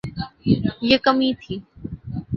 کیا 0.79 0.97
کمی 1.05 1.29
تھی۔ 1.41 1.55